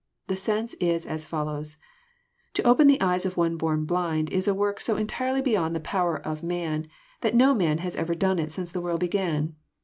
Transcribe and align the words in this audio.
The 0.25 0.35
sense 0.35 0.73
is 0.81 1.05
as 1.05 1.27
follows:" 1.27 1.77
To 2.55 2.63
open 2.63 2.87
the 2.87 2.99
eyes 2.99 3.23
of 3.23 3.35
ojfi 3.35 3.55
JEftrn 3.55 3.85
blind 3.85 4.31
is 4.31 4.47
a 4.47 4.53
work 4.55 4.81
so 4.81 4.95
entirely 4.95 5.43
beyond 5.43 5.75
the 5.75 5.79
power 5.79 6.17
of 6.17 6.41
man, 6.41 6.87
that 7.19 7.35
no 7.35 7.53
man 7.53 7.77
has 7.77 7.95
ever 7.95 8.15
done 8.15 8.39
it 8.39 8.51
since 8.51 8.71
the 8.71 8.81
world 8.81 9.01
began. 9.01 9.53